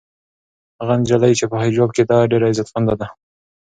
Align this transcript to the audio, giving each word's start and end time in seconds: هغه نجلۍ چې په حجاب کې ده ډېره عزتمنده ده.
هغه 0.79 0.93
نجلۍ 1.01 1.33
چې 1.39 1.45
په 1.51 1.55
حجاب 1.63 1.89
کې 1.95 2.03
ده 2.09 2.17
ډېره 2.31 2.47
عزتمنده 2.51 2.95
ده. 3.01 3.07